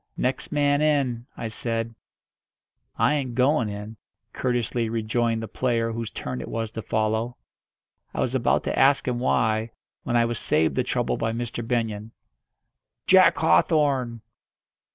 "Next 0.17 0.51
man 0.51 0.81
in," 0.81 1.27
I 1.37 1.47
said. 1.47 1.93
"I 2.97 3.13
ain't 3.13 3.35
going 3.35 3.69
in," 3.69 3.97
courteously 4.33 4.89
rejoined 4.89 5.43
the 5.43 5.47
player 5.47 5.91
whose 5.91 6.09
turn 6.09 6.41
it 6.41 6.47
was 6.47 6.71
to 6.71 6.81
follow. 6.81 7.37
I 8.11 8.19
was 8.19 8.33
about 8.33 8.63
to 8.63 8.79
ask 8.79 9.07
him 9.07 9.19
why, 9.19 9.69
when 10.01 10.17
I 10.17 10.25
was 10.25 10.39
saved 10.39 10.73
the 10.73 10.83
trouble 10.83 11.17
by 11.17 11.33
Mr. 11.33 11.61
Benyon. 11.63 12.13
"Jack 13.05 13.37
Hawthorn!" 13.37 14.21